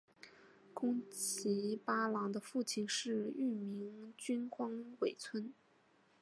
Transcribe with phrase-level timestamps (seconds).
[0.73, 5.53] 宫崎八郎的父亲是玉名郡荒尾村。